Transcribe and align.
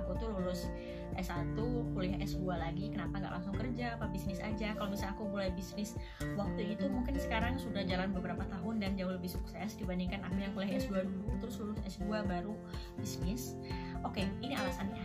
aku 0.00 0.16
tuh 0.18 0.28
lulus 0.32 0.70
S1 1.18 1.58
kuliah 1.92 2.18
S2 2.22 2.46
lagi 2.46 2.94
kenapa 2.94 3.18
nggak 3.18 3.32
langsung 3.40 3.54
kerja 3.56 3.98
apa 3.98 4.06
bisnis 4.10 4.38
aja. 4.38 4.76
Kalau 4.78 4.88
misalnya 4.92 5.18
aku 5.18 5.24
mulai 5.26 5.50
bisnis 5.50 5.98
waktu 6.38 6.78
itu 6.78 6.86
mungkin 6.86 7.18
sekarang 7.18 7.58
sudah 7.58 7.82
jalan 7.82 8.14
beberapa 8.14 8.46
tahun 8.46 8.78
dan 8.78 8.94
jauh 8.94 9.10
lebih 9.10 9.30
sukses 9.30 9.74
dibandingkan 9.74 10.22
aku 10.22 10.38
yang 10.38 10.52
kuliah 10.54 10.78
S2 10.78 11.04
dulu. 11.06 11.28
Terus 11.42 11.54
lulus 11.58 11.78
S2 11.86 12.22
baru 12.22 12.54
bisnis. 13.00 13.58
Oke 14.06 14.26
ini 14.44 14.54
alasannya. 14.54 15.02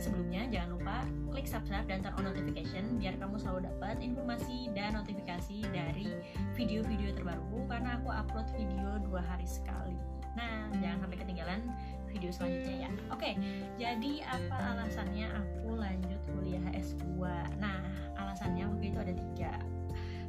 Sebelumnya 0.00 0.48
jangan 0.50 0.70
lupa 0.80 0.96
klik 1.30 1.46
subscribe 1.46 1.86
dan 1.86 2.02
turn 2.02 2.16
on 2.18 2.32
notification 2.32 2.98
biar 2.98 3.14
kamu 3.20 3.38
selalu 3.38 3.70
dapat 3.70 4.02
informasi 4.02 4.72
dan 4.74 4.98
notifikasi 4.98 5.62
dari 5.70 6.10
video-video 6.58 7.14
terbaru 7.14 7.68
karena 7.70 8.00
aku 8.00 8.10
upload 8.10 8.48
video 8.56 8.98
dua 9.04 9.22
hari 9.22 9.46
sekali. 9.46 9.94
Nah 10.32 10.72
jangan 10.80 11.06
sampai 11.06 11.18
ketinggalan 11.20 11.60
video 12.22 12.38
selanjutnya 12.38 12.86
ya. 12.86 12.90
Oke 13.10 13.30
jadi 13.74 14.12
apa 14.30 14.78
alasannya 14.78 15.26
aku 15.34 15.74
lanjut 15.74 16.20
kuliah 16.30 16.62
S2 16.70 17.18
nah 17.58 17.82
alasannya 18.14 18.70
waktu 18.70 18.94
itu 18.94 18.98
ada 19.02 19.10
tiga. 19.10 19.52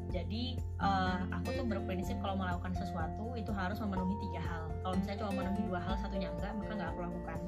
Jadi 0.09 0.57
uh, 0.81 1.25
aku 1.29 1.53
tuh 1.57 1.65
berprinsip 1.69 2.17
kalau 2.21 2.37
melakukan 2.37 2.73
sesuatu 2.73 3.33
itu 3.37 3.53
harus 3.53 3.77
memenuhi 3.77 4.17
tiga 4.29 4.41
hal. 4.41 4.65
Kalau 4.81 4.95
misalnya 4.97 5.19
cuma 5.21 5.31
memenuhi 5.37 5.61
dua 5.69 5.79
hal 5.85 5.95
satunya 6.01 6.29
enggak 6.33 6.53
maka 6.57 6.71
nggak 6.73 6.89
aku 6.97 7.01
lakukan. 7.05 7.39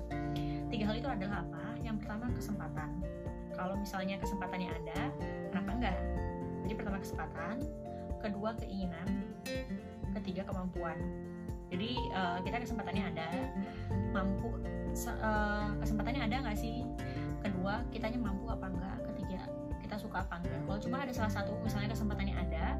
Tiga 0.69 0.83
hal 0.85 0.95
itu 1.01 1.09
adalah 1.09 1.41
apa? 1.41 1.65
Yang 1.81 1.95
pertama 2.05 2.25
kesempatan. 2.37 2.89
Kalau 3.57 3.73
misalnya 3.81 4.15
kesempatannya 4.21 4.69
ada 4.69 4.99
kenapa 5.49 5.69
enggak? 5.73 5.97
Jadi 6.69 6.73
pertama 6.77 6.97
kesempatan. 7.01 7.55
Kedua 8.21 8.49
keinginan. 8.61 9.07
Ketiga 10.21 10.45
kemampuan 10.45 10.97
jadi 11.69 11.97
uh, 12.13 12.37
kita 12.45 12.61
kesempatannya 12.61 13.03
ada. 13.15 13.27
Mampu 14.13 14.47
uh, 14.53 15.69
kesempatannya 15.81 16.21
ada 16.29 16.35
nggak 16.45 16.57
sih? 16.57 16.85
Kedua 17.41 17.81
kitanya 17.89 18.19
mampu 18.21 18.49
apa 18.49 18.69
enggak 18.69 18.97
ketiga 19.13 19.41
kita 19.81 20.01
suka 20.01 20.25
apa 20.25 20.41
enggak 20.41 20.61
kalau 20.65 20.79
cuma 20.81 20.97
ada 21.05 21.13
salah 21.13 21.29
satu 21.29 21.53
misalnya 21.61 21.93
kesempatannya 21.93 22.33
ada 22.33 22.73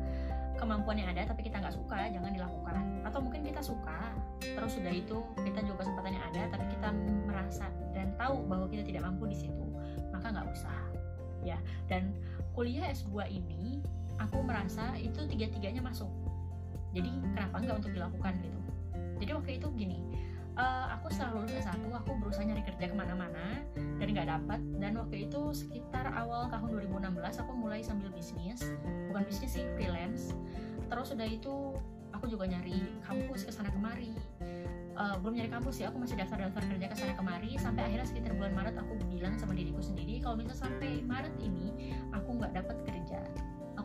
kemampuannya 0.58 1.06
ada 1.06 1.22
tapi 1.30 1.46
kita 1.46 1.62
nggak 1.62 1.74
suka 1.74 2.09
jangan 2.09 2.32
dilakukan. 2.34 2.82
Atau 3.06 3.20
mungkin 3.26 3.42
kita 3.46 3.62
suka 3.62 4.14
terus 4.42 4.78
sudah 4.78 4.94
itu 4.94 5.18
kita 5.42 5.59
juga 5.66 5.86
kesempatannya 5.86 6.22
ada 6.22 6.42
tapi 6.54 6.66
kita 6.70 6.90
merasa 7.26 7.66
dan 7.94 8.14
tahu 8.22 8.46
bahwa 8.46 8.70
kita 8.70 8.86
tidak 8.86 9.02
mampu 9.06 9.30
di 9.30 9.38
situ 9.38 9.66
maka 10.14 10.30
nggak 10.30 10.48
usah. 10.54 10.81
Ya 11.42 11.58
dan 11.90 12.14
kuliah 12.54 12.90
S2 12.94 13.30
ini 13.34 13.81
aku 14.22 14.40
merasa 14.46 14.94
itu 14.98 15.26
tiga-tiganya 15.26 15.81
masuk. 15.81 16.09
Jadi 16.96 17.12
kenapa 17.36 17.59
nggak 17.59 17.78
untuk 17.84 17.92
dilakukan 17.92 18.34
gitu 18.40 18.66
jadi 19.26 19.42
waktu 19.42 19.58
itu 19.58 19.68
gini 19.73 20.00
uh, 20.54 20.94
aku 20.94 21.09
setelah 21.09 21.42
lulus 21.42 21.58
S1 21.58 21.81
aku 21.81 22.12
berusaha 22.22 22.45
nyari 22.45 22.62
kerja 22.62 22.86
ke 22.92 22.95
mana-mana 22.95 23.66
dan 23.73 24.06
nggak 24.06 24.30
dapat 24.30 24.59
dan 24.78 24.92
waktu 25.02 25.26
itu 25.26 25.42
sekitar 25.50 26.14
awal 26.14 26.45
tahun 26.54 26.78
2016 26.86 27.42
aku 27.42 27.52
mulai 27.58 27.81
sambil 27.81 28.14
bisnis. 28.14 28.62
Bukan 29.09 29.23
bisnis 29.26 29.58
sih 29.58 29.66
freelance. 29.73 30.38
Terus 30.86 31.09
udah 31.16 31.26
itu 31.26 31.73
aku 32.14 32.30
juga 32.30 32.46
nyari 32.46 32.86
kampus 33.02 33.48
ke 33.48 33.52
sana 33.52 33.73
kemari. 33.73 34.14
Uh, 34.96 35.20
belum 35.20 35.36
nyari 35.36 35.52
kampus 35.52 35.84
sih 35.84 35.86
aku 35.90 36.00
masih 36.00 36.16
daftar-daftar 36.16 36.64
kerja 36.72 36.86
ke 36.88 36.96
sana 36.96 37.14
kemari. 37.18 37.58
Sampai 37.59 37.90
akhirnya 37.90 38.08
sekitar 38.08 38.31
bulan 38.38 38.53
Maret 38.56 38.76
aku 38.80 38.94
bilang 39.12 39.36
sama 39.42 39.58
diriku 39.58 39.81
sendiri 39.81 40.23
kalau 40.23 40.40
misalnya 40.40 40.59
sampai 40.70 41.03
Maret 41.03 41.36
ini 41.42 41.98
aku 42.14 42.30
nggak 42.40 42.53
dapat 42.56 42.78
kerja 42.88 43.20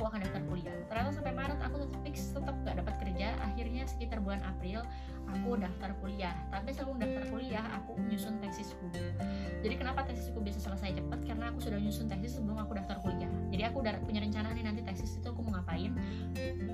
aku 0.01 0.17
akan 0.17 0.25
daftar 0.25 0.43
kuliah. 0.49 0.73
Ternyata 0.89 1.13
sampai 1.13 1.33
Maret 1.37 1.61
aku 1.61 1.85
fix 2.09 2.33
tetap 2.33 2.57
gak 2.65 2.81
dapat 2.81 2.95
kerja. 3.05 3.37
Akhirnya 3.45 3.85
sekitar 3.85 4.25
bulan 4.25 4.41
April 4.49 4.81
aku 5.29 5.61
daftar 5.61 5.93
kuliah. 6.01 6.33
Tapi 6.49 6.73
sebelum 6.73 6.97
daftar 6.97 7.29
kuliah 7.29 7.61
aku 7.77 8.01
nyusun 8.09 8.41
tesisku. 8.41 8.89
Jadi 9.61 9.75
kenapa 9.77 10.09
tesisku 10.09 10.41
bisa 10.41 10.57
selesai 10.57 10.97
cepat? 10.97 11.21
Karena 11.29 11.53
aku 11.53 11.61
sudah 11.61 11.77
nyusun 11.77 12.09
tesis 12.09 12.41
sebelum 12.41 12.57
aku 12.65 12.81
daftar 12.81 12.97
kuliah. 13.05 13.29
Jadi 13.53 13.63
aku 13.69 13.85
udah 13.85 14.01
punya 14.01 14.25
rencana 14.25 14.57
nih 14.57 14.65
nanti 14.65 14.81
tesis 14.81 15.21
itu 15.21 15.29
aku 15.29 15.45
mau 15.45 15.61
ngapain? 15.61 15.93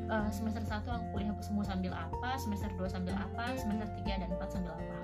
Uh, 0.06 0.31
semester 0.31 0.62
1 0.62 0.86
aku 0.86 1.06
kuliah 1.19 1.34
semua 1.42 1.66
sambil 1.66 1.91
apa 1.98 2.38
semester 2.38 2.70
2 2.78 2.86
sambil 2.86 3.19
apa 3.19 3.59
semester 3.59 3.91
3 4.06 4.22
dan 4.22 4.31
4 4.38 4.54
sambil 4.54 4.70
apa. 4.70 4.98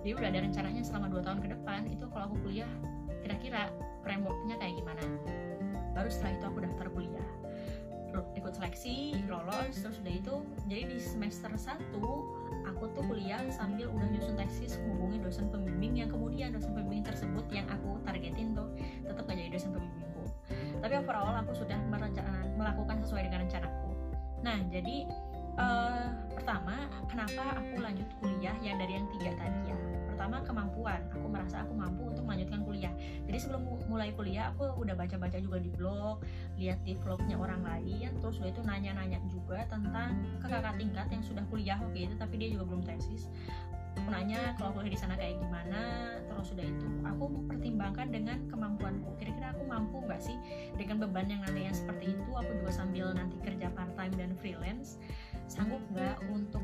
Jadi 0.00 0.16
udah 0.16 0.28
ada 0.32 0.40
rencananya 0.40 0.80
selama 0.80 1.12
2 1.12 1.20
tahun 1.20 1.38
ke 1.44 1.48
depan 1.52 1.84
itu 1.92 2.08
kalau 2.08 2.32
aku 2.32 2.36
kuliah 2.48 2.70
kira-kira 3.20 3.68
frameworknya 4.00 4.56
kayak 4.56 4.72
gimana? 4.80 5.04
Baru 5.92 6.08
setelah 6.08 6.32
itu 6.32 6.44
aku 6.48 6.58
daftar 6.64 6.88
kuliah 6.96 7.28
ikut 8.34 8.52
seleksi 8.54 9.24
lolos 9.26 9.74
terus 9.80 9.98
udah 10.02 10.14
itu 10.14 10.34
jadi 10.66 10.82
di 10.90 10.98
semester 10.98 11.50
1 11.52 11.94
aku 12.68 12.84
tuh 12.94 13.02
kuliah 13.10 13.42
sambil 13.50 13.90
udah 13.90 14.06
nyusun 14.06 14.38
tesis 14.38 14.78
hubungi 14.86 15.18
dosen 15.18 15.50
pembimbing 15.50 15.98
yang 15.98 16.10
kemudian 16.10 16.54
dosen 16.54 16.70
pembimbing 16.74 17.02
tersebut 17.02 17.44
yang 17.50 17.66
aku 17.66 17.98
targetin 18.06 18.54
tuh 18.54 18.70
tetap 19.02 19.26
gak 19.26 19.36
jadi 19.36 19.50
dosen 19.50 19.70
pembimbingku. 19.74 20.24
Tapi 20.78 20.94
overall 20.94 21.34
aku 21.42 21.52
sudah 21.58 21.78
melakukan 22.54 22.96
sesuai 23.02 23.26
dengan 23.26 23.50
rencanaku. 23.50 23.90
Nah 24.46 24.58
jadi 24.70 24.96
uh, 25.58 26.06
pertama 26.38 26.86
kenapa 27.10 27.58
aku 27.58 27.82
lanjut 27.82 28.08
kuliah 28.22 28.54
yang 28.62 28.78
dari 28.78 28.94
yang 28.94 29.06
tiga 29.18 29.34
tadi 29.34 29.74
ya 29.74 29.78
pertama 30.18 30.42
kemampuan. 30.42 30.98
Aku 31.14 31.30
merasa 31.30 31.62
aku 31.62 31.78
mampu 31.78 32.10
untuk 32.10 32.26
melanjutkan 32.26 32.66
kuliah. 32.66 32.90
Jadi 33.22 33.38
sebelum 33.38 33.62
mulai 33.86 34.10
kuliah 34.18 34.50
aku 34.50 34.66
udah 34.82 34.98
baca-baca 34.98 35.38
juga 35.38 35.62
di 35.62 35.70
blog 35.70 36.26
lihat 36.58 36.82
di 36.82 36.98
vlognya 36.98 37.38
orang 37.38 37.62
lain 37.62 38.10
terus 38.18 38.42
udah 38.42 38.50
itu 38.50 38.62
nanya-nanya 38.66 39.22
juga 39.30 39.62
tentang 39.70 40.18
ke 40.42 40.46
kakak 40.50 40.74
tingkat 40.74 41.06
yang 41.14 41.22
sudah 41.22 41.46
kuliah 41.46 41.78
oke 41.78 41.94
itu 41.94 42.18
tapi 42.18 42.34
dia 42.34 42.50
juga 42.50 42.66
belum 42.66 42.82
tesis. 42.82 43.30
Aku 44.02 44.10
nanya 44.10 44.58
kalau 44.58 44.74
kuliah 44.74 44.90
di 44.90 44.98
sana 44.98 45.14
kayak 45.14 45.38
gimana? 45.38 45.80
Terus 46.26 46.50
sudah 46.50 46.66
itu 46.66 46.86
aku 47.06 47.24
pertimbangkan 47.46 48.10
dengan 48.10 48.42
kemampuanku. 48.50 49.14
Kira-kira 49.22 49.54
aku 49.54 49.70
mampu 49.70 50.02
nggak 50.02 50.18
sih 50.18 50.34
dengan 50.74 51.06
beban 51.06 51.30
yang 51.30 51.46
nanti 51.46 51.62
yang 51.62 51.78
seperti 51.78 52.18
itu? 52.18 52.30
Aku 52.34 52.50
juga 52.58 52.74
sambil 52.74 53.14
nanti 53.14 53.38
kerja 53.38 53.70
part 53.70 53.94
time 53.94 54.18
dan 54.18 54.34
freelance 54.42 54.98
sanggup 55.46 55.80
nggak 55.94 56.18
untuk 56.26 56.60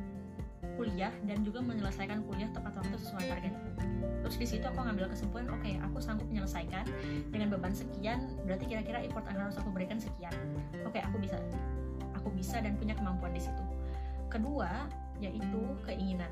kuliah 0.95 1.11
dan 1.27 1.43
juga 1.43 1.59
menyelesaikan 1.59 2.23
kuliah 2.31 2.47
tepat 2.55 2.79
waktu 2.79 2.95
sesuai 3.03 3.27
target. 3.27 3.51
Terus 4.23 4.37
di 4.39 4.47
situ 4.47 4.63
aku 4.63 4.79
ngambil 4.79 5.11
kesimpulan, 5.11 5.51
oke, 5.51 5.59
okay, 5.59 5.75
aku 5.83 5.99
sanggup 5.99 6.31
menyelesaikan 6.31 6.87
dengan 7.35 7.51
beban 7.51 7.75
sekian, 7.75 8.23
berarti 8.47 8.71
kira-kira 8.71 9.03
effort 9.03 9.27
yang 9.27 9.43
harus 9.43 9.59
aku 9.59 9.75
berikan 9.75 9.99
sekian. 9.99 10.31
Oke, 10.87 10.95
okay, 10.95 11.03
aku 11.03 11.19
bisa, 11.19 11.43
aku 12.15 12.31
bisa 12.31 12.63
dan 12.63 12.79
punya 12.79 12.95
kemampuan 12.95 13.35
di 13.35 13.43
situ. 13.43 13.59
Kedua, 14.31 14.87
yaitu 15.19 15.61
keinginan. 15.83 16.31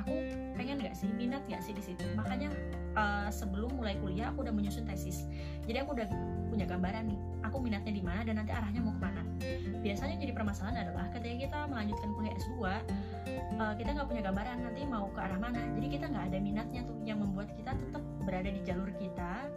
Aku 0.00 0.16
pengen 0.56 0.80
nggak 0.80 0.96
sih, 0.96 1.12
minat 1.12 1.44
nggak 1.44 1.60
sih 1.60 1.76
di 1.76 1.84
situ. 1.84 2.08
Makanya 2.16 2.48
uh, 2.96 3.28
sebelum 3.32 3.72
mulai 3.76 3.96
kuliah 4.00 4.32
aku 4.32 4.44
udah 4.44 4.54
menyusun 4.54 4.84
tesis. 4.88 5.24
Jadi 5.64 5.78
aku 5.82 5.94
udah 5.96 6.08
punya 6.52 6.68
gambaran 6.68 7.08
nih, 7.08 7.18
aku 7.46 7.56
minatnya 7.62 7.92
di 7.96 8.02
mana 8.04 8.20
dan 8.26 8.34
nanti 8.42 8.52
arahnya 8.52 8.80
mau 8.84 8.92
ke 8.92 9.00
mana. 9.00 9.22
Biasanya 9.80 10.16
jadi 10.20 10.32
permasalahan 10.36 10.76
adalah 10.88 11.06
ketika 11.16 11.36
kita 11.48 11.58
melanjutkan 11.70 12.08
kuliah 12.14 12.34
S2, 12.36 12.54
uh, 12.60 13.74
kita 13.78 13.88
nggak 13.96 14.08
punya 14.08 14.22
gambaran 14.24 14.56
nanti 14.62 14.80
mau 14.84 15.06
ke 15.10 15.20
arah 15.20 15.38
mana. 15.40 15.62
Jadi 15.78 15.86
kita 15.98 16.04
nggak 16.12 16.24
ada 16.32 16.38
minatnya 16.38 16.80
tuh 16.84 16.96
yang 17.02 17.18
membuat 17.20 17.50
kita 17.56 17.72
tetap 17.74 18.02
berada 18.22 18.50
di 18.50 18.60
jalur 18.62 18.90
kita 19.00 19.48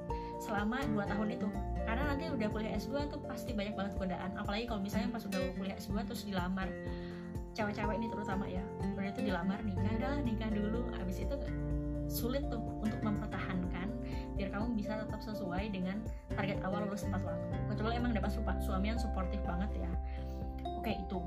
selama 0.41 0.83
2 0.91 1.11
tahun 1.11 1.27
itu. 1.35 1.47
Karena 1.85 2.03
nanti 2.13 2.25
udah 2.29 2.47
kuliah 2.49 2.73
S2 2.77 3.11
tuh 3.13 3.19
pasti 3.25 3.51
banyak 3.53 3.73
banget 3.77 3.93
godaan. 3.97 4.31
Apalagi 4.35 4.65
kalau 4.67 4.81
misalnya 4.81 5.09
pas 5.13 5.23
udah 5.23 5.39
kuliah 5.55 5.77
S2 5.77 5.95
terus 6.05 6.23
dilamar. 6.25 6.69
Cewek-cewek 7.55 7.95
ini 8.03 8.07
terutama 8.11 8.51
ya 8.51 8.59
udah 8.99 9.11
itu 9.15 9.31
dilamar 9.31 9.63
nikah 9.63 9.87
adalah 9.95 10.19
nikah 10.19 10.49
dulu. 10.51 10.91
Habis 10.91 11.23
itu 11.23 11.35
sulit 12.07 12.45
untuk 12.49 12.99
mempertahankan 13.01 13.87
biar 14.35 14.51
kamu 14.51 14.75
bisa 14.75 14.99
tetap 14.99 15.23
sesuai 15.23 15.71
dengan 15.71 16.03
target 16.35 16.59
awal 16.67 16.83
lulus 16.83 17.07
tepat 17.07 17.23
waktu 17.23 17.55
kecuali 17.71 17.93
emang 17.95 18.11
dapat 18.11 18.31
suami 18.35 18.91
yang 18.91 18.99
suportif 18.99 19.39
banget 19.47 19.71
ya. 19.79 19.91
Oke 20.75 20.91
itu. 20.99 21.19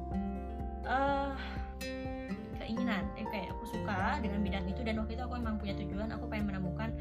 Uh, 0.84 1.32
keinginan. 2.60 3.08
Eh, 3.16 3.25
kayak 3.32 3.48
aku 3.56 3.64
suka 3.64 4.20
dengan 4.20 4.44
bidang 4.44 4.69
itu 4.69 4.84
dan 4.84 5.00
waktu 5.00 5.16
itu 5.16 5.22
aku 5.25 5.34
memang 5.40 5.56
punya 5.56 5.75
tujuan. 5.80 6.12
Aku 6.12 6.28
pengen 6.28 6.52
menemukan 6.52 6.92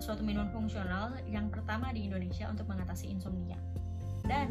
suatu 0.00 0.24
minuman 0.24 0.48
fungsional 0.48 1.12
yang 1.28 1.52
pertama 1.52 1.92
di 1.92 2.08
Indonesia 2.08 2.48
untuk 2.48 2.64
mengatasi 2.72 3.12
insomnia. 3.12 3.60
Dan 4.24 4.48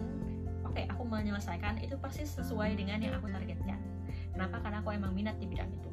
oke 0.61 0.77
okay, 0.77 0.85
aku 0.93 1.09
menyelesaikan 1.09 1.81
itu 1.81 1.97
pasti 1.97 2.21
sesuai 2.29 2.77
dengan 2.77 3.01
yang 3.01 3.17
aku 3.17 3.33
targetkan. 3.33 3.81
Kenapa? 4.29 4.61
Karena 4.61 4.77
aku 4.85 4.93
emang 4.93 5.11
minat 5.17 5.41
di 5.41 5.49
bidang 5.49 5.73
itu 5.73 5.89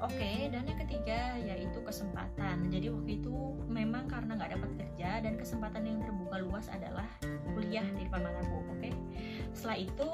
Oke, 0.00 0.16
okay, 0.16 0.48
dan 0.48 0.64
yang 0.64 0.80
ketiga 0.80 1.36
yaitu 1.44 1.76
kesempatan. 1.84 2.72
Jadi 2.72 2.88
waktu 2.88 3.20
itu 3.20 3.36
memang 3.68 4.08
karena 4.08 4.32
nggak 4.32 4.56
dapat 4.56 4.70
kerja 4.80 5.20
dan 5.20 5.36
kesempatan 5.36 5.84
yang 5.84 6.00
terbuka 6.00 6.40
luas 6.40 6.72
adalah 6.72 7.04
kuliah 7.52 7.84
di 7.84 8.08
depan 8.08 8.24
mataku. 8.24 8.64
Oke, 8.72 8.88
okay? 8.88 8.92
setelah 9.52 9.76
itu 9.76 10.10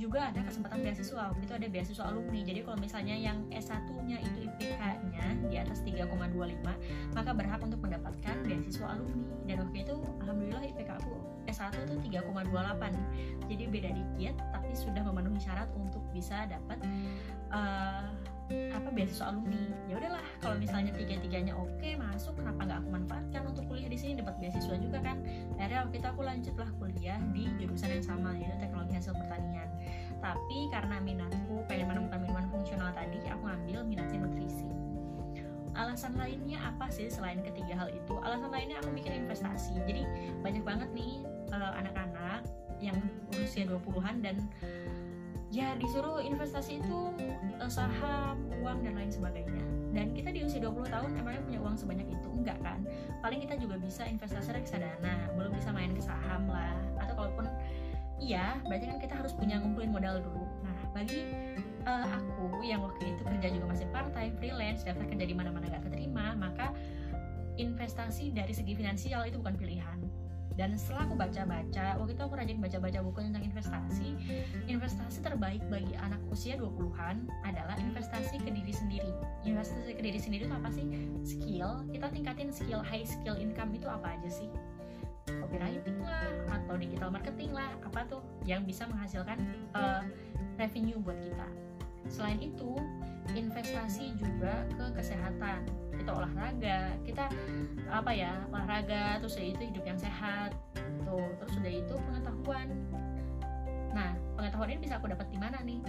juga 0.00 0.32
ada 0.32 0.40
kesempatan 0.40 0.80
beasiswa 0.80 1.20
waktu 1.28 1.42
itu 1.44 1.52
ada 1.52 1.66
beasiswa 1.68 2.04
alumni 2.08 2.40
jadi 2.40 2.60
kalau 2.64 2.78
misalnya 2.80 3.12
yang 3.12 3.44
S1 3.52 3.84
nya 4.08 4.18
itu 4.24 4.48
IPK-nya 4.48 5.26
di 5.52 5.56
atas 5.60 5.84
3,25 5.84 7.12
maka 7.12 7.30
berhak 7.36 7.60
untuk 7.60 7.80
mendapatkan 7.84 8.36
beasiswa 8.40 8.86
alumni 8.88 9.28
dan 9.44 9.56
waktu 9.60 9.84
itu 9.84 9.94
alhamdulillah 10.24 10.64
IPK 10.64 10.90
aku 10.96 11.14
S1 11.44 11.76
itu 11.76 11.94
3,28 12.08 13.52
jadi 13.52 13.64
beda 13.68 13.90
dikit 13.92 14.34
tapi 14.40 14.68
sudah 14.72 15.02
memenuhi 15.04 15.36
syarat 15.44 15.68
untuk 15.76 16.00
bisa 16.16 16.48
dapat 16.48 16.80
uh, 17.52 18.08
apa 18.50 18.88
beasiswa 18.90 19.30
alumni. 19.30 19.62
Ya 19.88 19.94
udahlah 20.00 20.24
kalau 20.42 20.56
misalnya 20.58 20.92
tiga 20.96 21.16
tiganya 21.20 21.54
oke 21.56 21.88
masuk 21.96 22.36
kenapa 22.36 22.60
nggak 22.66 22.78
aku 22.82 22.90
manfaatkan 22.90 23.42
untuk 23.48 23.64
kuliah 23.70 23.88
di 23.88 23.98
sini? 23.98 24.12
Dapat 24.18 24.34
beasiswa 24.42 24.76
juga 24.80 24.98
kan? 25.00 25.20
Akhirnya 25.56 25.86
waktu 25.86 25.96
itu 26.00 26.08
aku 26.08 26.22
lanjutlah 26.24 26.70
kuliah 26.80 27.20
di 27.32 27.44
jurusan 27.60 27.90
yang 27.94 28.04
sama 28.04 28.30
yaitu 28.36 28.56
teknologi 28.58 28.94
hasil 28.96 29.14
pertanian. 29.14 29.68
Tapi 30.22 30.58
karena 30.70 30.96
minatku 31.02 31.54
pengen 31.66 31.86
menemukan 31.90 32.18
minuman 32.22 32.46
fungsional 32.50 32.90
tadi 32.94 33.18
aku 33.26 33.42
ngambil 33.46 33.78
minatnya 33.86 34.18
nutrisi. 34.22 34.66
Alasan 35.72 36.20
lainnya 36.20 36.60
apa 36.60 36.92
sih 36.92 37.08
selain 37.08 37.40
ketiga 37.40 37.72
hal 37.74 37.88
itu? 37.88 38.14
Alasan 38.20 38.52
lainnya 38.52 38.76
aku 38.84 38.92
mikir 38.92 39.08
investasi. 39.08 39.72
Jadi 39.88 40.04
banyak 40.44 40.62
banget 40.62 40.88
nih 40.92 41.24
uh, 41.48 41.72
anak-anak 41.80 42.44
yang 42.82 42.98
usia 43.38 43.64
20-an 43.64 44.20
dan 44.20 44.36
ya 45.52 45.76
disuruh 45.76 46.24
investasi 46.24 46.80
itu 46.80 47.12
uh, 47.60 47.68
saham, 47.68 48.40
uang 48.64 48.80
dan 48.80 48.96
lain 48.96 49.12
sebagainya. 49.12 49.60
Dan 49.92 50.16
kita 50.16 50.32
di 50.32 50.40
usia 50.48 50.64
20 50.64 50.88
tahun 50.88 51.10
emangnya 51.20 51.44
punya 51.44 51.60
uang 51.60 51.76
sebanyak 51.76 52.08
itu? 52.08 52.28
Enggak 52.32 52.56
kan? 52.64 52.80
Paling 53.20 53.44
kita 53.44 53.60
juga 53.60 53.76
bisa 53.76 54.08
investasi 54.08 54.56
reksadana, 54.56 55.28
belum 55.36 55.52
bisa 55.52 55.68
main 55.68 55.92
ke 55.92 56.00
saham 56.00 56.48
lah. 56.48 56.72
Atau 56.96 57.12
kalaupun 57.20 57.52
iya, 58.16 58.56
berarti 58.64 58.88
kan 58.88 58.96
kita 58.96 59.14
harus 59.20 59.36
punya 59.36 59.60
ngumpulin 59.60 59.92
modal 59.92 60.24
dulu. 60.24 60.48
Nah, 60.64 60.78
bagi 60.96 61.20
uh, 61.84 62.08
aku 62.08 62.64
yang 62.64 62.80
waktu 62.80 63.12
itu 63.12 63.20
kerja 63.20 63.52
juga 63.52 63.76
masih 63.76 63.86
part 63.92 64.08
time, 64.16 64.32
freelance, 64.40 64.80
daftar 64.88 65.04
kerja 65.04 65.28
di 65.28 65.36
mana-mana 65.36 65.68
gak 65.68 65.84
keterima, 65.92 66.32
maka 66.40 66.72
investasi 67.60 68.32
dari 68.32 68.56
segi 68.56 68.72
finansial 68.72 69.28
itu 69.28 69.36
bukan 69.36 69.60
pilihan 69.60 70.00
dan 70.54 70.76
setelah 70.76 71.08
aku 71.08 71.14
baca-baca 71.16 71.96
waktu 71.96 72.12
itu 72.12 72.22
aku 72.22 72.34
rajin 72.36 72.58
baca-baca 72.60 72.98
buku 73.00 73.18
tentang 73.24 73.44
investasi. 73.44 74.08
Investasi 74.68 75.18
terbaik 75.24 75.62
bagi 75.72 75.96
anak 75.96 76.20
usia 76.28 76.60
20-an 76.60 77.28
adalah 77.44 77.76
investasi 77.80 78.40
ke 78.40 78.50
diri 78.52 78.72
sendiri. 78.72 79.12
Investasi 79.48 79.96
ke 79.96 80.02
diri 80.04 80.20
sendiri 80.20 80.44
itu 80.48 80.54
apa 80.54 80.68
sih? 80.68 80.84
Skill. 81.24 81.88
Kita 81.88 82.06
tingkatin 82.12 82.50
skill 82.52 82.84
high 82.84 83.06
skill 83.06 83.36
income 83.40 83.72
itu 83.72 83.88
apa 83.88 84.16
aja 84.18 84.28
sih? 84.28 84.48
Copywriting 85.28 86.02
lah 86.02 86.28
atau 86.50 86.74
digital 86.76 87.08
marketing 87.08 87.54
lah 87.54 87.72
apa 87.80 88.04
tuh 88.10 88.22
yang 88.44 88.66
bisa 88.66 88.84
menghasilkan 88.90 89.38
uh, 89.72 90.04
revenue 90.60 90.98
buat 91.00 91.16
kita. 91.22 91.48
Selain 92.10 92.42
itu 92.42 92.76
investasi 93.30 94.18
juga 94.18 94.66
ke 94.74 94.84
kesehatan. 94.98 95.62
Kita 95.94 96.10
olahraga 96.10 96.98
kita 97.06 97.30
apa 97.86 98.10
ya 98.10 98.34
olahraga 98.50 99.22
terus 99.22 99.38
ya 99.38 99.54
itu 99.54 99.62
hidup 99.70 99.84
yang 99.86 99.98
sehat 100.00 100.50
tuh 101.06 101.30
terus 101.38 101.52
sudah 101.54 101.72
itu 101.72 101.94
pengetahuan. 102.10 102.68
Nah 103.94 104.10
pengetahuan 104.34 104.74
ini 104.74 104.80
bisa 104.82 104.98
aku 104.98 105.06
dapat 105.12 105.30
di 105.30 105.38
mana 105.38 105.62
nih? 105.62 105.80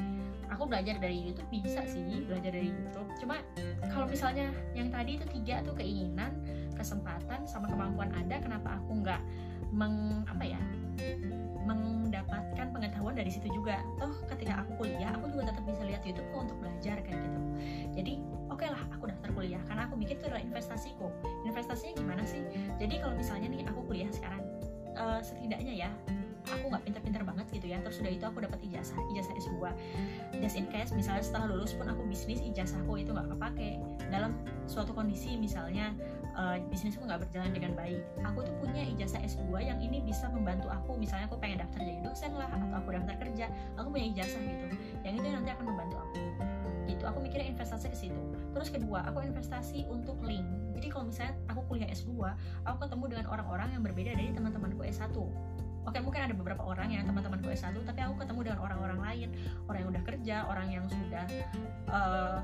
Aku 0.53 0.69
belajar 0.69 1.01
dari 1.01 1.17
YouTube 1.17 1.49
bisa 1.49 1.81
sih 1.89 2.29
belajar 2.29 2.53
dari 2.53 2.69
YouTube. 2.69 3.09
Cuma 3.17 3.41
kalau 3.89 4.05
misalnya 4.05 4.53
yang 4.77 4.93
tadi 4.93 5.17
itu 5.17 5.25
tiga 5.33 5.65
tuh 5.65 5.73
keinginan 5.73 6.29
kesempatan 6.77 7.49
sama 7.49 7.69
kemampuan 7.69 8.13
ada 8.13 8.37
kenapa 8.37 8.77
aku 8.77 9.01
nggak 9.01 9.21
meng 9.73 10.21
apa 10.29 10.45
ya 10.45 10.61
mendapatkan 11.65 12.69
pengetahuan 12.69 13.15
dari 13.17 13.31
situ 13.31 13.49
juga. 13.49 13.81
Toh 13.97 14.13
ketika 14.29 14.61
aku 14.63 14.85
kuliah 14.85 15.11
aku 15.15 15.31
juga 15.33 15.49
tetap 15.49 15.63
bisa 15.65 15.83
lihat 15.83 16.01
YouTube 16.05 16.27
kok 16.29 16.39
untuk 16.45 16.57
belajar 16.61 16.95
kayak 17.01 17.19
gitu. 17.19 17.39
Jadi 17.97 18.13
oke 18.51 18.61
okay 18.61 18.67
lah 18.69 18.83
aku 18.93 19.09
daftar 19.09 19.29
kuliah 19.33 19.61
karena 19.65 19.89
aku 19.89 19.95
mikir 19.97 20.15
itu 20.19 20.25
adalah 20.29 20.43
investasiku. 20.43 21.07
Investasinya 21.47 21.93
gimana 21.97 22.23
sih? 22.27 22.43
Jadi 22.77 23.01
kalau 23.01 23.15
misalnya 23.17 23.47
nih 23.49 23.61
aku 23.65 23.79
kuliah 23.89 24.11
sekarang 24.13 24.43
uh, 24.95 25.19
setidaknya 25.23 25.87
ya 25.87 25.89
aku 26.43 26.69
nggak 26.69 26.83
pinter-pinter 26.85 27.23
banget 27.23 27.45
gitu 27.49 27.65
ya. 27.71 27.77
Terus 27.81 27.95
sudah 28.03 28.11
itu 28.11 28.25
aku 28.27 28.37
dapat 28.43 28.59
ijazah 28.61 28.99
ijazah 29.15 29.33
S2 29.39 29.55
just 30.43 30.55
in 30.59 30.67
case 30.69 30.91
misalnya 30.91 31.23
setelah 31.23 31.49
lulus 31.49 31.73
pun 31.73 31.87
aku 31.87 32.03
bisnis 32.05 32.43
ijazahku 32.43 32.99
itu 32.99 33.09
nggak 33.15 33.31
kepake. 33.33 33.79
Dalam 34.11 34.35
suatu 34.69 34.93
kondisi 34.93 35.33
misalnya 35.39 35.95
uh, 36.37 36.57
bisnisku 36.69 37.01
nggak 37.05 37.21
berjalan 37.25 37.51
dengan 37.53 37.71
baik. 37.77 38.03
Aku 38.25 38.45
tuh 38.45 38.55
punya 38.61 38.83
ijazah 38.85 39.21
S2 39.21 39.49
yang 39.61 39.79
ini 39.79 40.01
bisa 40.03 40.29
membantu 40.29 40.69
aku. 40.69 40.97
Misalnya 40.97 41.29
aku 41.29 41.37
pengen 41.39 41.61
daftar 41.61 41.79
jadi 41.81 41.99
dosen 42.03 42.31
lah 42.35 42.49
atau 42.49 42.67
aku 42.77 42.89
daftar 42.93 43.15
kerja 43.21 43.45
aku 43.77 43.87
punya 43.93 44.05
ijazah 44.13 44.41
gitu. 44.41 44.65
Yang 45.05 45.13
itu 45.21 45.27
nanti 45.29 45.49
akan 45.53 45.65
membantu 45.69 45.95
aku. 46.01 46.19
Gitu 46.83 47.03
aku 47.07 47.19
mikirnya 47.23 47.47
investasi 47.53 47.87
ke 47.89 47.97
situ. 47.97 48.21
Terus 48.53 48.69
kedua 48.69 49.05
aku 49.07 49.23
investasi 49.23 49.87
untuk 49.87 50.19
link. 50.21 50.45
Jadi 50.75 50.87
kalau 50.91 51.05
misalnya 51.07 51.33
aku 51.47 51.61
kuliah 51.69 51.89
S2 51.89 52.11
aku 52.67 52.77
ketemu 52.83 53.05
dengan 53.17 53.25
orang-orang 53.31 53.69
yang 53.71 53.81
berbeda 53.85 54.11
dari 54.17 54.35
teman-temanku 54.35 54.83
S1 54.83 55.15
Oke 55.83 55.99
mungkin 55.99 56.23
ada 56.23 56.35
beberapa 56.35 56.63
orang 56.63 56.95
yang 56.95 57.03
teman-temanku 57.03 57.51
S1 57.51 57.75
tapi 57.83 57.99
aku 57.99 58.23
ketemu 58.23 58.39
dengan 58.47 58.59
orang-orang 58.63 58.99
lain. 59.03 59.29
Orang 59.67 59.79
yang 59.83 59.89
udah 59.91 60.03
kerja 60.07 60.35
orang 60.47 60.67
yang 60.71 60.85
sudah 60.87 61.25
uh, 61.91 62.39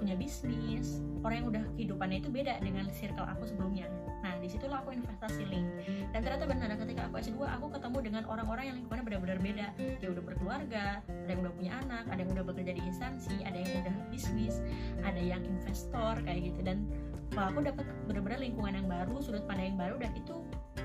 punya 0.00 0.16
bisnis 0.16 1.04
orang 1.20 1.44
yang 1.44 1.48
udah 1.52 1.64
kehidupannya 1.76 2.18
itu 2.24 2.30
beda 2.32 2.56
dengan 2.64 2.88
circle 2.88 3.28
aku 3.28 3.44
sebelumnya. 3.44 3.84
Nah 4.24 4.40
di 4.40 4.48
situlah 4.48 4.80
aku 4.80 4.96
investasi 4.96 5.44
link. 5.44 5.68
Dan 6.16 6.24
ternyata 6.24 6.48
benar 6.48 6.72
ketika 6.80 7.12
aku 7.12 7.20
S2 7.20 7.36
aku 7.44 7.66
ketemu 7.76 7.98
dengan 8.00 8.22
orang-orang 8.24 8.64
yang 8.72 8.76
lingkungannya 8.80 9.04
benar-benar 9.04 9.38
beda. 9.44 9.66
Dia 10.00 10.08
udah 10.08 10.24
berkeluarga 10.24 10.84
ada 11.04 11.30
yang 11.30 11.40
udah 11.44 11.52
punya 11.52 11.72
anak 11.84 12.04
ada 12.08 12.20
yang 12.24 12.30
udah 12.32 12.44
bekerja 12.48 12.72
di 12.72 12.82
instansi 12.88 13.36
ada 13.44 13.56
yang 13.60 13.70
udah 13.84 13.96
bisnis 14.08 14.64
ada 15.04 15.20
yang 15.20 15.44
investor 15.44 16.16
kayak 16.24 16.40
gitu. 16.48 16.60
Dan 16.64 16.88
wah 17.36 17.52
aku 17.52 17.60
dapat 17.60 17.84
benar-benar 18.08 18.40
lingkungan 18.40 18.72
yang 18.72 18.88
baru 18.88 19.20
sudut 19.20 19.44
pandang 19.44 19.76
yang 19.76 19.78
baru 19.78 19.96
dan 20.00 20.12
itu 20.16 20.40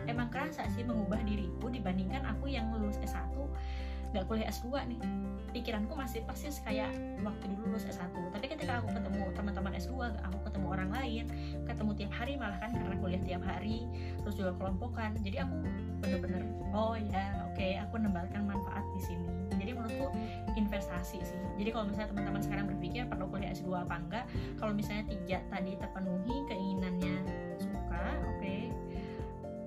emang 0.06 0.29
kerasa 0.29 0.68
sih 0.75 0.85
mengubah 0.85 1.23
diriku 1.25 1.71
dibandingkan 1.71 2.21
aku 2.27 2.51
yang 2.51 2.69
lulus 2.75 3.00
S1 3.01 3.31
nggak 4.15 4.31
kuliah 4.31 4.47
S2 4.47 4.71
nih. 4.95 5.00
Pikiranku 5.51 5.91
masih 5.95 6.23
persis 6.23 6.59
kayak 6.63 6.91
waktu 7.23 7.47
dulu 7.51 7.75
lulus 7.75 7.88
S1 7.88 8.12
tapi 8.12 8.51
ketika 8.51 8.83
aku 8.83 8.91
ketemu 8.91 9.31
teman-teman 9.35 9.71
S2 9.75 10.19
aku 10.23 10.38
ketemu 10.47 10.67
orang 10.67 10.89
lain 10.91 11.25
ketemu 11.63 11.91
tiap 11.95 12.12
hari 12.12 12.33
malah 12.35 12.59
kan 12.59 12.71
karena 12.75 12.95
kuliah 13.00 13.21
tiap 13.23 13.44
hari 13.44 13.83
terus 14.23 14.35
juga 14.39 14.56
kelompokan. 14.56 15.19
Jadi 15.19 15.44
aku 15.44 15.56
bener-bener 16.00 16.44
oh 16.71 16.95
ya 16.95 17.44
oke 17.51 17.59
okay, 17.59 17.79
aku 17.79 18.00
menambahkan 18.00 18.41
manfaat 18.47 18.83
di 18.95 19.01
sini. 19.03 19.27
Jadi 19.56 19.71
menurutku 19.75 20.07
investasi 20.56 21.19
sih. 21.23 21.39
Jadi 21.59 21.69
kalau 21.75 21.91
misalnya 21.91 22.09
teman-teman 22.15 22.41
sekarang 22.44 22.65
berpikir 22.71 23.03
perlu 23.07 23.25
kuliah 23.27 23.51
S2 23.51 23.83
apa 23.83 23.95
enggak 24.00 24.25
kalau 24.59 24.71
misalnya 24.71 25.11
tiga 25.11 25.38
tadi 25.51 25.75
terpenuhi 25.75 26.35
keinginannya 26.47 27.15
suka 27.59 28.03
oke 28.23 28.39
okay, 28.39 28.55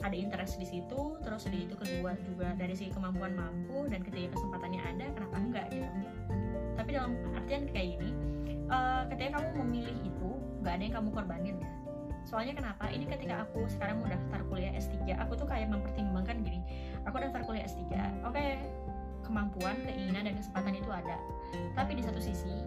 ada 0.09 0.17
interest 0.17 0.57
di 0.57 0.65
situ 0.65 1.21
terus 1.21 1.45
di 1.47 1.69
itu 1.69 1.77
kedua 1.77 2.17
juga 2.25 2.57
dari 2.57 2.73
segi 2.73 2.91
kemampuan 2.97 3.37
mampu 3.37 3.85
dan 3.93 4.01
ketika 4.01 4.35
kesempatannya 4.35 4.81
ada 4.81 5.07
kenapa 5.13 5.37
enggak 5.37 5.67
gitu. 5.69 5.89
Tapi 6.75 6.91
dalam 6.97 7.13
artian 7.37 7.63
kayak 7.69 7.89
gini 8.01 8.11
uh, 8.73 9.05
ketika 9.13 9.39
kamu 9.39 9.49
memilih 9.65 9.97
itu 10.01 10.31
nggak 10.65 10.73
ada 10.73 10.83
yang 10.83 10.95
kamu 10.97 11.09
korbanin 11.13 11.57
ya. 11.61 11.71
Soalnya 12.29 12.61
kenapa? 12.61 12.93
Ini 12.93 13.05
ketika 13.09 13.49
aku 13.49 13.65
sekarang 13.73 14.05
mau 14.05 14.09
daftar 14.09 14.41
kuliah 14.53 14.73
S3 14.77 15.17
aku 15.17 15.33
tuh 15.37 15.49
kayak 15.49 15.69
mempertimbangkan 15.73 16.45
gini. 16.45 16.61
Aku 17.09 17.17
daftar 17.21 17.41
kuliah 17.45 17.65
S3 17.65 17.85
oke 18.25 18.33
okay, 18.33 18.61
kemampuan 19.25 19.77
keinginan 19.85 20.29
dan 20.29 20.35
kesempatan 20.41 20.73
itu 20.77 20.91
ada. 20.93 21.17
Tapi 21.77 22.01
di 22.01 22.03
satu 22.05 22.21
sisi 22.21 22.65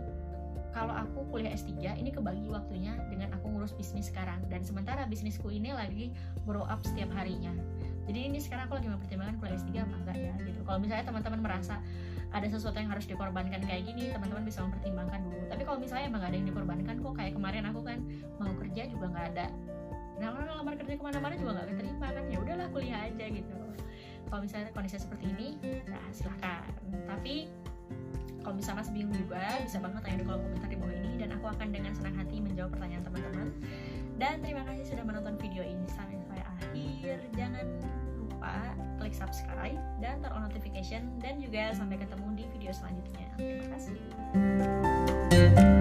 kalau 0.71 0.95
aku 0.95 1.27
kuliah 1.31 1.51
S3 1.51 1.99
ini 1.99 2.09
kebagi 2.15 2.47
waktunya 2.47 2.95
dengan 3.11 3.35
aku 3.35 3.51
ngurus 3.51 3.75
bisnis 3.75 4.07
sekarang. 4.07 4.39
Dan 4.47 4.63
sementara 4.63 5.03
bisnisku 5.07 5.51
ini 5.51 5.75
lagi 5.75 6.15
grow 6.47 6.63
up 6.63 6.79
setiap 6.87 7.11
harinya. 7.15 7.51
Jadi 8.07 8.19
ini 8.31 8.39
sekarang 8.39 8.71
aku 8.71 8.79
lagi 8.79 8.89
mempertimbangkan 8.89 9.35
kuliah 9.39 9.57
S3 9.59 9.71
apa 9.83 9.95
enggak 10.03 10.17
ya 10.17 10.33
gitu. 10.47 10.59
Kalau 10.63 10.79
misalnya 10.79 11.05
teman-teman 11.11 11.39
merasa 11.43 11.75
ada 12.31 12.47
sesuatu 12.47 12.79
yang 12.79 12.87
harus 12.87 13.05
dikorbankan 13.05 13.59
kayak 13.67 13.83
gini 13.83 14.15
teman-teman 14.15 14.47
bisa 14.47 14.63
mempertimbangkan 14.63 15.19
dulu. 15.27 15.43
Tapi 15.51 15.61
kalau 15.67 15.77
misalnya 15.83 16.05
emang 16.07 16.23
gak 16.23 16.31
ada 16.31 16.37
yang 16.39 16.47
dikorbankan 16.47 16.95
kok 17.03 17.13
kayak 17.19 17.33
kemarin 17.35 17.63
aku 17.67 17.79
kan 17.83 17.99
mau 18.39 18.53
kerja 18.55 18.81
juga 18.87 19.05
nggak 19.11 19.25
ada. 19.35 19.47
Nah 20.21 20.27
kalau 20.31 20.45
ngelamar 20.47 20.73
kerja 20.79 20.93
ke 20.95 21.03
mana-mana 21.03 21.33
juga 21.35 21.51
nggak 21.59 21.67
keterima 21.75 22.07
kan 22.15 22.23
ya 22.31 22.37
udahlah 22.39 22.67
kuliah 22.71 22.99
aja 23.03 23.25
gitu. 23.27 23.55
Kalau 24.31 24.41
misalnya 24.47 24.71
kondisi 24.71 24.95
seperti 24.95 25.25
ini 25.27 25.47
nah 25.91 26.03
silahkan. 26.15 26.63
Tapi 27.11 27.51
kalau 28.41 28.55
misalnya 28.57 28.81
masih 28.81 28.93
bingung 28.93 29.15
juga 29.15 29.41
bisa 29.61 29.77
banget 29.77 30.01
tanya 30.05 30.17
di 30.21 30.25
kolom 30.25 30.41
komentar 30.41 30.69
di 30.69 30.77
bawah 30.77 30.95
ini 30.97 31.11
dan 31.21 31.29
aku 31.37 31.45
akan 31.49 31.67
dengan 31.69 31.91
senang 31.93 32.15
hati 32.17 32.35
menjawab 32.41 32.71
pertanyaan 32.73 33.03
teman-teman. 33.05 33.47
Dan 34.17 34.35
terima 34.45 34.61
kasih 34.69 34.83
sudah 34.85 35.03
menonton 35.05 35.35
video 35.41 35.63
ini 35.65 35.85
sampai 35.89 36.21
akhir. 36.71 37.17
Jangan 37.33 37.65
lupa 38.21 38.53
klik 39.01 39.15
subscribe 39.17 39.81
dan 39.99 40.21
turn 40.21 40.33
on 40.33 40.41
notification 40.45 41.09
dan 41.19 41.41
juga 41.41 41.73
sampai 41.73 41.97
ketemu 41.97 42.27
di 42.37 42.45
video 42.53 42.71
selanjutnya. 42.71 43.27
Terima 43.37 43.67
kasih 43.75 45.80